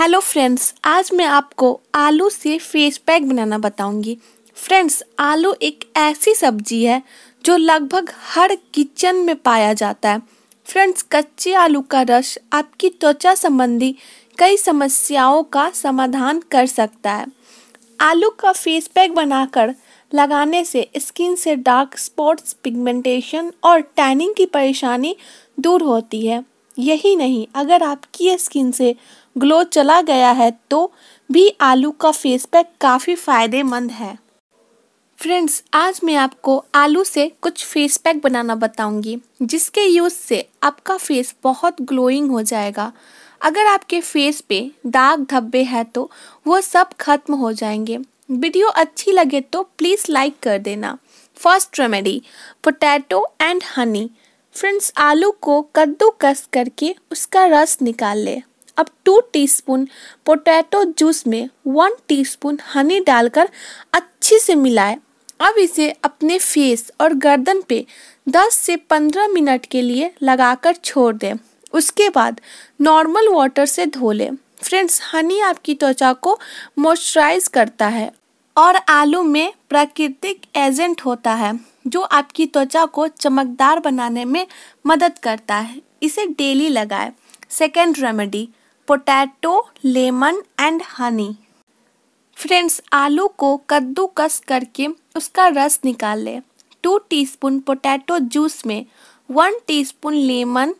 Hello 0.00 0.18
friends, 0.20 0.72
आज 0.84 1.10
मैं 1.14 1.24
आपको 1.24 1.68
आलू 1.94 2.28
से 2.28 2.56
फेस 2.58 2.96
पैक 2.98 3.28
बनाना 3.28 3.58
बताऊँगी। 3.58 4.16
फ्रेंड्स, 4.56 5.02
आलू 5.18 5.52
एक 5.62 5.84
ऐसी 5.96 6.34
सब्ज़ी 6.34 6.82
है 6.84 7.02
जो 7.44 7.56
लगभग 7.56 8.12
हर 8.28 8.56
किचन 8.74 9.16
में 9.16 9.34
पाया 9.36 9.72
जाता 9.72 10.10
है। 10.10 10.22
फ्रेंड्स, 10.66 11.04
कच्चे 11.12 11.52
आलू 11.54 11.80
का 11.80 12.02
रस 12.02 12.36
आपकी 12.52 12.88
त्वचा 12.90 13.34
संबंधी 13.34 13.94
कई 14.38 14.56
समस्याओं 14.56 15.42
का 15.42 15.70
समाधान 15.74 16.40
कर 16.50 16.66
सकता 16.66 17.12
है। 17.12 17.26
आलू 18.00 18.30
का 18.30 18.52
फेस 18.52 18.86
पैक 18.86 19.14
बनाकर 19.14 19.74
लगाने 20.12 20.64
से 20.64 20.88
स्किन 20.98 21.36
से 21.36 21.56
डार्क 21.56 21.98
स्पॉट्स, 21.98 22.52
पिगमेंटेशन 22.52 23.52
और 23.64 23.80
टैनिंग 23.80 24.34
की 24.34 24.46
परेशानी 24.46 25.16
दूर 25.60 25.82
होती 25.82 26.26
है। 26.26 26.44
यही 26.78 27.14
नहीं, 27.16 27.46
अगर 27.54 27.82
आपकी 27.82 28.36
स्किन 28.38 28.70
से 28.72 28.94
ग्लो 29.36 29.62
चला 29.64 30.00
गया 30.02 30.30
है 30.30 30.50
तो 30.70 30.90
भी 31.30 31.48
आलू 31.60 31.90
का 31.90 32.10
फेस 32.12 32.44
पैक 32.44 32.70
काफ़ी 32.80 33.14
फ़ायदेमंद 33.14 33.90
है। 33.90 34.18
फ्रेंड्स 35.18 35.62
आज 35.74 36.00
मैं 36.04 36.14
आपको 36.16 36.56
आलू 36.74 37.04
से 37.04 37.26
कुछ 37.42 37.64
फेस 37.64 37.96
पैक 37.96 38.20
बनाना 38.20 38.54
बताऊँगी, 38.54 39.16
जिसके 39.42 39.84
यूज़ 39.84 40.14
से 40.14 40.46
आपका 40.62 40.96
फेस 40.96 41.34
बहुत 41.44 41.82
ग्लोइंग 41.82 42.30
हो 42.30 42.42
जाएगा। 42.42 42.92
अगर 43.40 43.66
आपके 43.66 44.00
फेस 44.00 44.40
पे 44.40 44.60
दाग 44.88 45.26
धब्बे 45.30 45.62
हैं 45.64 45.84
तो 45.84 46.10
वो 46.46 46.60
सब 46.60 46.92
खत्म 47.00 47.34
हो 47.34 47.52
जाएँगे। 47.52 47.98
वीडियो 48.30 48.68
अच्छी 48.68 49.12
लगे 49.12 49.40
तो 49.42 49.62
प्लीज़ 49.78 50.04
लाइक 50.10 50.38
कर 50.42 50.58
देना। 50.58 50.96
First 51.36 51.80
remedy 51.80 52.20
potato 52.64 53.26
and 53.40 53.62
honey 53.76 54.08
friends 54.54 54.92
आलू 54.98 55.30
को 55.42 55.60
कद्दूकस 55.76 56.46
करके 56.52 56.94
उसका 57.12 57.44
रस 57.50 57.78
निकाल 57.82 58.18
ले। 58.18 58.40
अब 58.80 58.86
टू 59.04 59.20
टीस्पून 59.32 59.86
पोटैटो 60.26 60.82
जूस 60.84 61.26
में 61.26 61.48
वन 61.66 61.96
टीस्पून 62.08 62.58
हनी 62.74 63.00
डालकर 63.00 63.48
अच्छे 63.92 64.38
से 64.38 64.54
मिलाएँ। 64.54 64.96
अब 65.40 65.58
इसे 65.58 65.90
अपने 66.04 66.38
फेस 66.38 66.90
और 67.00 67.14
गर्दन 67.16 67.62
पे 67.68 67.84
10 68.28 68.54
से 68.54 68.76
15 68.90 69.28
मिनट 69.28 69.66
के 69.66 69.82
लिए 69.82 70.12
लगाकर 70.22 70.74
छोड़ 70.74 71.14
दें। 71.14 71.34
उसके 71.72 72.08
बाद 72.08 72.40
नॉर्मल 72.80 73.28
वाटर 73.28 73.66
से 73.66 73.86
धो 73.86 74.12
लें। 74.12 74.30
फ्रेंड्स 74.62 75.00
हनी 75.04 75.40
आपकी 75.40 75.74
त्वचा 75.74 76.12
को 76.12 76.38
मॉइस्चराइज 76.78 77.48
करता 77.48 77.86
है 77.88 78.10
और 78.56 78.76
आलू 78.88 79.22
में 79.22 79.52
प्राकृतिक 79.68 80.42
एजेंट 80.56 81.00
होता 81.00 81.34
है, 81.34 81.58
जो 81.86 82.00
आपकी 82.00 82.46
त्वचा 82.46 82.84
को 82.86 83.06
चमकदार 83.08 83.80
बनाने 83.80 84.24
में 84.24 84.46
मदद 84.86 85.18
करता 85.18 85.56
है। 85.56 85.80
इसे 86.02 86.26
डेली 86.28 86.68
लगाएँ। 86.68 87.12
Second 87.50 87.98
remedy 87.98 88.48
potato 88.90 89.68
lemon 89.84 90.40
and 90.60 90.82
honey 90.98 91.28
friends 92.36 92.80
आलू 92.92 93.26
को 93.38 93.56
कद्दूकस 93.70 94.38
करके 94.48 94.86
उसका 95.16 95.46
रस 95.48 95.78
निकाल 95.84 96.18
लें। 96.18 96.40
टू 96.82 96.96
टीस्पून 97.10 97.60
पोटैटो 97.60 98.18
जूस 98.18 98.64
में 98.66 98.86
वन 99.30 99.58
टीस्पून 99.66 100.14
लेमन 100.14 100.74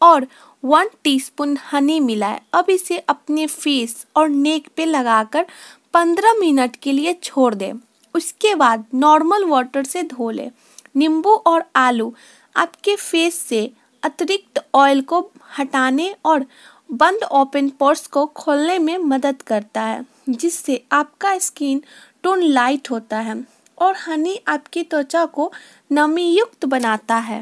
और 0.00 0.26
वन 0.64 0.88
टीस्पून 1.04 1.56
हनी 1.72 2.00
मिलाए। 2.00 2.40
अब 2.52 2.70
इसे 2.70 2.98
अपने 2.98 3.46
फेस 3.46 4.06
और 4.16 4.28
नेक 4.28 4.68
पे 4.76 4.84
लगाकर 4.84 5.46
पंद्रह 5.94 6.34
मिनट 6.40 6.76
के 6.76 6.92
लिए 6.92 7.12
छोड़ 7.22 7.54
दें। 7.54 7.72
उसके 8.14 8.54
बाद 8.54 8.84
नॉर्मल 8.94 9.44
वाटर 9.44 9.84
से 9.84 10.02
धो 10.02 10.30
लें। 10.30 10.50
नींबू 10.96 11.34
और 11.46 11.64
आलू 11.76 12.14
आपके 12.56 12.96
फेस 12.96 13.40
से 13.40 13.70
अतिरिक्त 14.02 14.64
ऑयल 14.74 15.00
को 15.00 15.30
हटाने 15.58 16.14
और 16.24 16.46
बंद 16.92 17.22
ओपन 17.24 17.68
पोर्स 17.70 18.06
को 18.06 18.24
खोलने 18.26 18.78
में 18.78 18.96
मदद 19.00 19.42
करता 19.42 19.82
है, 19.82 20.04
जिससे 20.28 20.82
आपका 20.92 21.36
स्किन 21.38 21.80
टोन 22.22 22.42
लाइट 22.42 22.90
होता 22.90 23.18
है 23.18 23.36
और 23.78 23.94
हनी 23.98 24.36
आपकी 24.48 24.82
त्वचा 24.82 25.24
को 25.26 25.50
नमी 25.90 26.26
युक्त 26.28 26.64
बनाता 26.64 27.16
है। 27.18 27.40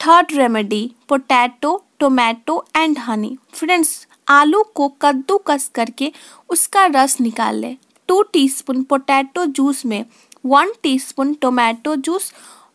Third 0.00 0.32
remedy 0.32 0.90
potato 1.08 1.76
tomato 1.98 2.64
and 2.76 2.98
honey 2.98 3.36
friends 3.52 4.06
आलू 4.28 4.62
को 4.74 4.88
कद्दूकस 5.02 5.70
करके 5.74 6.12
उसका 6.50 6.84
रस 6.86 7.20
निकाल 7.20 7.56
लें। 7.56 7.76
टू 8.08 8.22
टीस्पून 8.22 8.82
पोटैटो 8.82 9.44
जूस 9.46 9.84
में 9.86 10.04
वन 10.46 10.72
टीस्पून 10.82 11.32
टोमेटो 11.34 11.94
जूस 11.96 12.32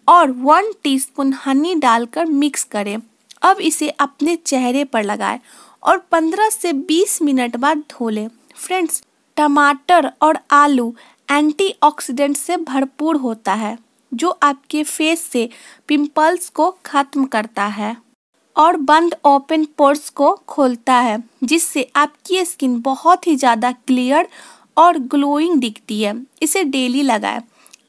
और 0.08 0.32
वन 0.32 0.72
टीस्पून 0.84 1.34
हनी 1.46 1.76
डालकर 1.76 2.26
मिक्स 2.26 2.64
करें। 2.64 2.98
अब 3.42 3.60
इसे 3.62 3.90
अपने 3.90 4.36
चेहरे 4.36 4.84
पर 4.84 5.04
लगाएँ 5.04 5.40
और 5.86 6.06
15 6.12 6.50
से 6.52 6.72
20 6.86 7.22
मिनट 7.22 7.56
बाद 7.58 7.84
धो 7.90 8.10
लें 8.10 8.28
फ्रेंड्स, 8.56 9.02
टमाटर 9.38 10.12
और 10.22 10.40
आलू 10.54 10.94
एंटीऑक्सीडेंट 11.30 12.38
से 12.38 12.58
भरपूर 12.60 13.16
होता 13.18 13.54
है, 13.54 13.78
जो 14.12 14.30
आपके 14.44 14.84
फेस 14.84 15.22
से 15.22 15.50
पिंपल्स 15.88 16.50
को 16.50 16.70
खत्म 16.86 17.26
करता 17.26 17.66
है 17.68 17.96
और 18.56 18.78
बंद 18.80 19.16
ओपन 19.26 19.66
पोर्स 19.78 20.10
को 20.10 20.32
खोलता 20.48 20.94
है, 20.96 21.18
जिससे 21.44 21.90
आपकी 21.96 22.44
स्किन 22.46 22.80
बहुत 22.82 23.28
ही 23.28 23.36
ज़्यादा 23.36 23.72
क्लियर 23.72 24.28
और 24.78 24.98
ग्लोइंग 25.08 25.60
दिखती 25.62 26.02
है। 26.02 26.16
इसे 26.42 26.64
डेली 26.66 27.02
लगाएँ। 27.02 27.42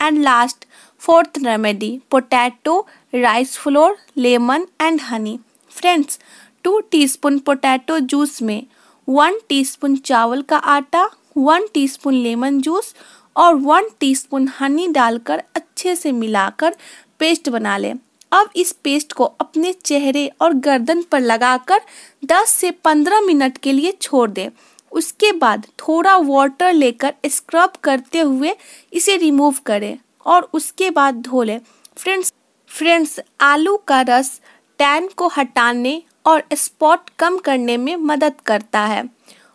And 0.03 0.23
last, 0.23 0.65
fourth 1.03 1.39
remedy, 1.39 1.99
potato, 2.11 2.87
rice 3.15 3.57
flour, 3.59 3.97
lemon 4.17 4.67
and 4.83 5.01
honey. 5.01 5.39
Friends 5.71 6.19
two 6.67 6.79
teaspoon 6.81 7.39
potato 7.39 7.99
juice 7.99 8.43
में 8.43 8.67
वन 9.09 9.39
टीस्पून 9.49 9.97
चावल 9.97 10.41
का 10.43 10.57
आटा, 10.57 11.11
वन 11.37 11.67
टीस्पून 11.75 12.15
लेमन 12.15 12.61
जूस 12.61 12.95
और 13.37 13.55
वन 13.55 13.89
टीस्पून 14.01 14.49
हनी 14.61 14.89
डालकर 14.89 15.43
अच्छे 15.55 15.95
से 15.97 16.13
मिलाकर 16.13 16.77
पेस्ट 17.19 17.49
बना 17.49 17.77
लें। 17.77 17.95
अब 18.33 18.51
इस 18.57 18.73
पेस्ट 18.73 19.13
को 19.13 19.25
अपने 19.25 19.73
चेहरे 19.73 20.27
और 20.41 20.55
गर्दन 20.55 21.03
पर 21.03 21.21
लगाकर 21.21 21.81
10 22.25 22.49
से 22.49 22.71
15 22.71 23.21
मिनट 23.27 23.59
के 23.59 23.73
लिए 23.73 23.93
छोड़ 23.93 24.31
दें। 24.31 24.49
उसके 24.93 25.33
बाद 25.33 25.67
थोड़ा 25.79 26.17
वाटर 26.17 26.73
लेकर 26.73 27.15
स्क्रब 27.27 27.73
करते 27.83 28.21
हुए 28.21 28.57
इसे 28.93 29.17
रिमूव 29.17 29.55
करें 29.67 29.99
और 30.27 30.51
उसके 30.53 30.91
बाद 30.91 31.15
धो 31.15 31.43
लें। 31.43 31.61
फ्रेंड्स 31.97 32.33
फ्रेंड्स, 32.69 33.21
आलू 33.41 33.77
का 33.77 34.01
रस 34.01 34.41
टैन 34.79 35.09
को 35.17 35.29
हटाने 35.29 36.03
और 36.27 36.43
स्पॉट 36.55 37.11
कम 37.19 37.39
करने 37.39 37.77
में 37.77 37.95
मदद 37.97 38.41
करता 38.47 38.81
है। 38.83 39.05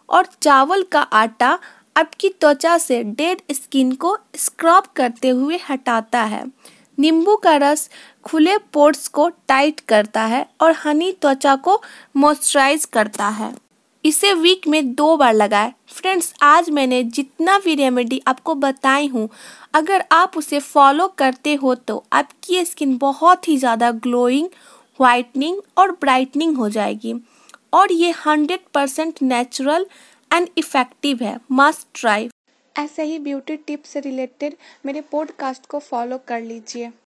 और 0.09 0.27
चावल 0.41 0.83
का 0.91 1.01
आटा 1.01 1.57
आपकी 1.97 2.29
त्वचा 2.31 2.77
से 2.79 3.01
डेड 3.05 3.41
स्किन 3.53 3.91
को 3.95 4.17
स्क्रब 4.37 4.83
करते 4.95 5.29
हुए 5.29 5.59
हटाता 5.69 6.21
है। 6.23 6.43
नींबू 6.97 7.35
का 7.35 7.55
रस 7.57 7.89
खुले 8.25 8.57
पोर्ट्स 8.73 9.07
को 9.09 9.27
टाइट 9.47 9.79
करता 9.79 10.21
है 10.25 10.45
और 10.61 10.75
हनी 10.77 11.11
त्वचा 11.11 11.55
को 11.57 11.81
मॉइस्चराइज 12.15 12.85
करता 12.87 13.27
है। 13.29 13.53
इसे 14.03 14.33
वीक 14.33 14.67
में 14.67 14.93
दो 14.93 15.15
बार 15.17 15.33
लगाएँ। 15.33 15.71
फ्रेंड्स 15.89 16.33
आज 16.43 16.69
मैंने 16.69 17.03
जितना 17.05 17.57
भी 17.59 17.75
रेमेडी 17.75 18.21
आपको 18.27 18.55
बताई 18.55 19.07
हूँ, 19.07 19.27
अगर 19.73 20.03
आप 20.11 20.37
उसे 20.37 20.59
फॉलो 20.59 21.07
करते 21.17 21.53
हो 21.55 21.73
तो 21.77 22.03
आपकी 22.13 22.63
स्किन 22.65 22.97
बहुत 22.97 23.47
ही 23.47 23.57
ज़्यादा 23.57 23.91
ग्लोइंग 23.99 24.47
वाइटनिंग 24.99 25.61
और 25.77 25.91
ब्राइटनिंग 25.91 26.57
हो 26.57 26.69
जाएगी। 26.69 27.13
और 27.73 27.91
ये 27.91 28.11
hundred 28.11 28.59
percent 28.73 29.21
natural 29.21 29.85
and 30.33 30.47
effective 30.57 31.19
है। 31.21 31.39
मस्ट 31.51 31.87
ट्राई 31.93 32.29
ऐसे 32.75 33.03
ही 33.03 33.19
ब्यूटी 33.19 33.55
टिप्स 33.57 33.89
से 33.89 33.99
रिलेटेड 33.99 34.55
मेरे 34.85 35.01
पॉडकास्ट 35.01 35.65
को 35.65 35.79
फॉलो 35.79 36.17
कर 36.17 36.41
लीजिए। 36.41 36.91